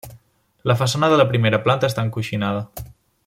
La 0.71 0.75
façana 0.79 1.09
de 1.13 1.19
la 1.21 1.27
primera 1.33 1.61
planta 1.67 1.91
està 1.93 2.09
encoixinada. 2.09 2.65